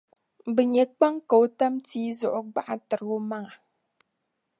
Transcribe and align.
bɛ 0.53 0.61
nya 0.71 0.83
kpaŋ 0.95 1.13
ka 1.29 1.35
o 1.43 1.45
tam 1.57 1.73
tii 1.87 2.09
zuɣu 2.19 2.41
gbaɣtir’ 2.53 3.01
omaŋa. 3.15 3.53